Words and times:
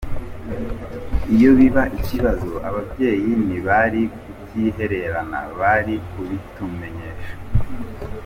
Iyo 1.35 1.49
biba 1.57 1.83
ikibazo 1.97 2.51
ababyeyi 2.67 3.31
ntibari 3.47 4.03
kubyihererana 4.29 5.39
bari 5.59 5.95
kubitumenyesha. 6.09 7.33